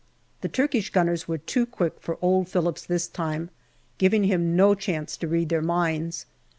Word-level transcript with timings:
The 0.41 0.47
Turkish 0.49 0.89
gunners 0.89 1.27
were 1.27 1.37
too 1.37 1.67
quick 1.67 1.99
for 1.99 2.17
old 2.23 2.49
Phillips 2.49 2.83
this 2.87 3.07
time, 3.07 3.51
giving 3.99 4.23
him 4.23 4.55
no 4.55 4.73
chance 4.73 5.15
to 5.17 5.27
read 5.27 5.49
their 5.49 5.61
minds. 5.61 6.25